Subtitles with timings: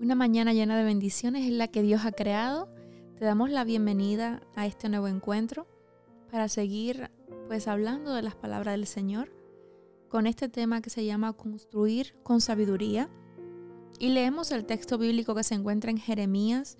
[0.00, 2.68] Una mañana llena de bendiciones es la que Dios ha creado.
[3.16, 5.68] Te damos la bienvenida a este nuevo encuentro
[6.32, 7.10] para seguir
[7.46, 9.32] pues hablando de las palabras del Señor
[10.08, 13.08] con este tema que se llama construir con sabiduría.
[14.00, 16.76] Y leemos el texto bíblico que se encuentra en Jeremías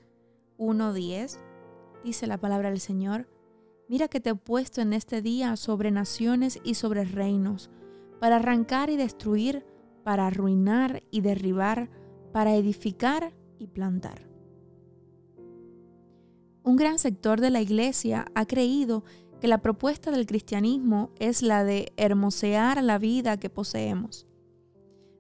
[0.59, 1.38] 1.10.
[2.02, 3.28] Dice la palabra del Señor,
[3.88, 7.70] mira que te he puesto en este día sobre naciones y sobre reinos,
[8.19, 9.65] para arrancar y destruir,
[10.02, 11.88] para arruinar y derribar,
[12.34, 14.27] para edificar y plantar.
[16.65, 19.05] Un gran sector de la iglesia ha creído
[19.41, 24.27] que la propuesta del cristianismo es la de hermosear la vida que poseemos.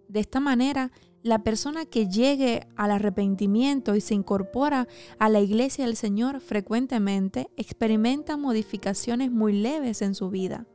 [0.08, 0.90] De esta manera,
[1.22, 4.88] la persona que llegue al arrepentimiento y se incorpora
[5.20, 10.66] a la iglesia del Señor frecuentemente experimenta modificaciones muy leves en su vida.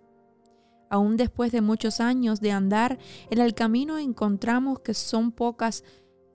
[0.90, 2.98] Aún después de muchos años de andar
[3.30, 5.84] en el camino encontramos que son pocas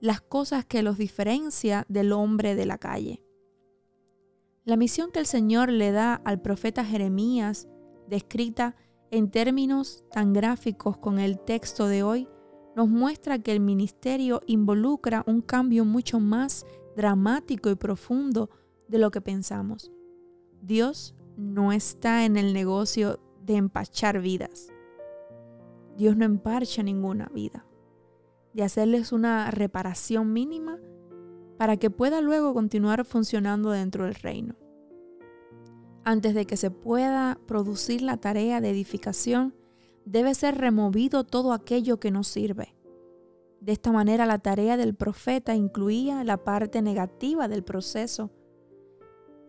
[0.05, 3.23] las cosas que los diferencia del hombre de la calle.
[4.63, 7.67] La misión que el Señor le da al profeta Jeremías,
[8.07, 8.75] descrita
[9.09, 12.29] en términos tan gráficos con el texto de hoy,
[12.75, 18.51] nos muestra que el ministerio involucra un cambio mucho más dramático y profundo
[18.87, 19.91] de lo que pensamos.
[20.61, 24.71] Dios no está en el negocio de empachar vidas.
[25.97, 27.65] Dios no emparcha ninguna vida
[28.55, 30.79] de hacerles una reparación mínima
[31.57, 34.55] para que pueda luego continuar funcionando dentro del reino.
[36.05, 39.53] Antes de que se pueda producir la tarea de edificación,
[40.05, 42.77] debe ser removido todo aquello que no sirve.
[43.59, 48.31] De esta manera la tarea del profeta incluía la parte negativa del proceso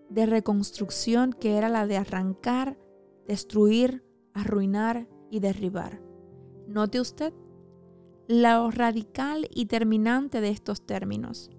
[0.08, 2.76] de reconstrucción que era la de arrancar,
[3.28, 6.00] destruir, arruinar y derribar.
[6.66, 7.32] Note usted
[8.28, 11.50] lo radical y terminante de estos términos.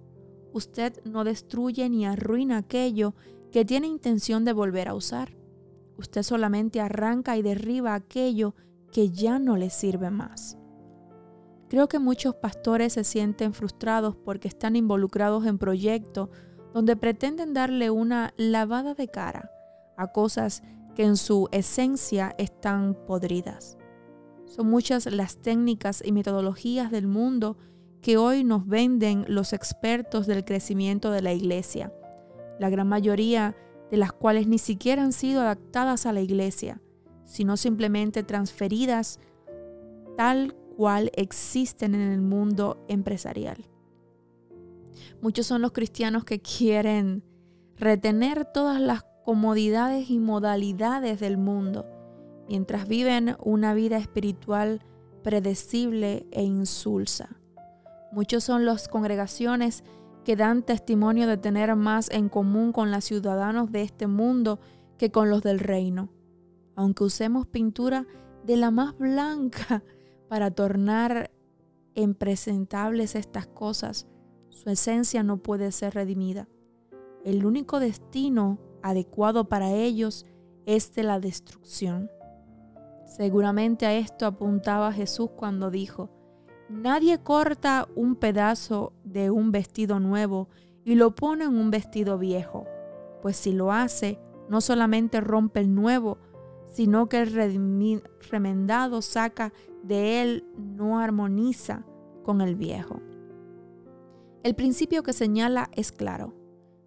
[0.54, 3.14] Usted no destruye ni arruina aquello
[3.52, 5.38] que tiene intención de volver a usar.
[5.98, 8.56] Usted solamente arranca y derriba aquello
[8.92, 10.58] que ya no le sirve más.
[11.70, 16.30] Creo que muchos pastores se sienten frustrados porque están involucrados en proyectos
[16.74, 19.52] donde pretenden darle una lavada de cara
[19.98, 20.64] a cosas
[20.96, 23.78] que en su esencia están podridas.
[24.47, 27.58] Son muchas las técnicas y metodologías del mundo
[28.02, 31.94] que hoy nos venden los expertos del crecimiento de la iglesia,
[32.59, 33.56] la gran mayoría
[33.91, 36.81] de las cuales ni siquiera han sido adaptadas a la iglesia,
[37.25, 39.19] sino simplemente transferidas
[40.16, 43.66] tal cual existen en el mundo empresarial.
[45.22, 47.24] Muchos son los cristianos que quieren
[47.75, 51.86] retener todas las comodidades y modalidades del mundo
[52.47, 54.81] mientras viven una vida espiritual
[55.24, 57.38] predecible e insulsa.
[58.12, 59.84] Muchos son las congregaciones
[60.24, 64.59] que dan testimonio de tener más en común con los ciudadanos de este mundo
[64.97, 66.09] que con los del reino.
[66.75, 68.06] Aunque usemos pintura
[68.46, 69.84] de la más blanca
[70.30, 71.31] para tornar
[71.96, 74.07] impresentables estas cosas,
[74.50, 76.47] su esencia no puede ser redimida.
[77.24, 80.25] El único destino adecuado para ellos
[80.66, 82.09] es de la destrucción.
[83.07, 86.09] Seguramente a esto apuntaba Jesús cuando dijo,
[86.69, 90.50] Nadie corta un pedazo de un vestido nuevo
[90.84, 92.66] y lo pone en un vestido viejo,
[93.22, 94.19] pues si lo hace,
[94.50, 96.18] no solamente rompe el nuevo,
[96.69, 99.53] sino que el remendado saca
[99.84, 101.85] de él no armoniza
[102.24, 103.01] con el viejo.
[104.44, 106.34] El principio que señala es claro.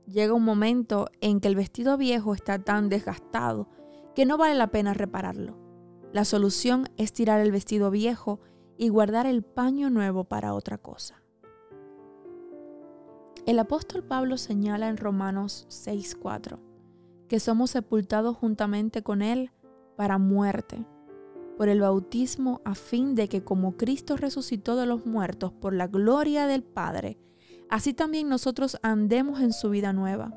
[0.06, 3.69] Llega un momento en que el vestido viejo está tan desgastado
[4.14, 5.69] que no vale la pena repararlo.
[6.12, 8.41] La solución es tirar el vestido viejo
[8.76, 11.22] y guardar el paño nuevo para otra cosa.
[13.47, 16.59] El apóstol Pablo señala en Romanos 6:4
[17.28, 19.52] que somos sepultados juntamente con Él
[19.96, 20.85] para muerte,
[21.56, 25.87] por el bautismo a fin de que como Cristo resucitó de los muertos por la
[25.87, 27.19] gloria del Padre,
[27.69, 30.35] así también nosotros andemos en su vida nueva.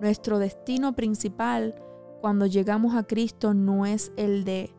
[0.00, 1.76] Nuestro destino principal
[2.20, 4.74] cuando llegamos a Cristo no es el de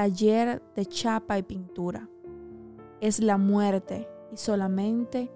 [0.00, 2.08] taller de chapa y pintura.
[3.02, 5.30] Es la muerte y solamente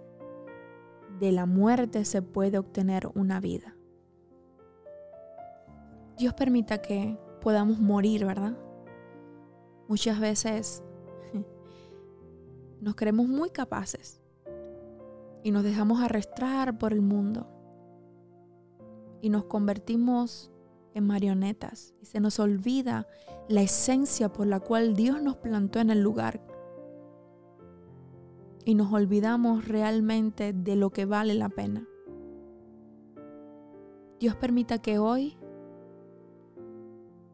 [1.21, 3.77] de la muerte se puede obtener una vida.
[6.17, 8.57] Dios permita que podamos morir, ¿verdad?
[9.87, 10.83] Muchas veces
[12.81, 14.23] nos creemos muy capaces
[15.43, 17.47] y nos dejamos arrastrar por el mundo
[19.21, 20.54] y nos convertimos
[20.95, 23.07] en marionetas y se nos olvida
[23.49, 26.41] la esencia por la cual Dios nos plantó en el lugar.
[28.65, 31.87] y nos olvidamos realmente de lo que vale la pena.
[34.19, 35.37] Dios permita que hoy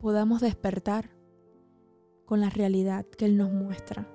[0.00, 1.10] podamos despertar
[2.24, 4.08] con la realidad que Él nos muestra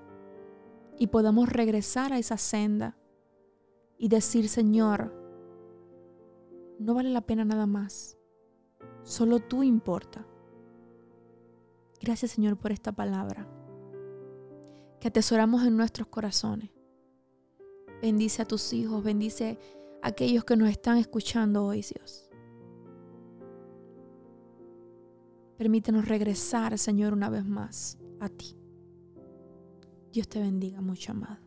[0.98, 2.98] y podamos regresar a esa senda
[3.98, 5.14] y decir, Señor,
[6.80, 8.18] no vale la pena nada más,
[9.06, 10.28] solo tú importa.
[12.02, 13.48] Gracias Señor por esta palabra
[15.00, 16.72] que atesoramos en nuestros corazones.
[18.02, 19.58] Bendice a tus hijos, bendice
[20.02, 22.30] a aquellos que nos están escuchando hoy, Dios.
[25.58, 28.58] Permítenos regresar, Señor, una vez más a ti.
[30.12, 31.45] Dios te bendiga mucho, amado.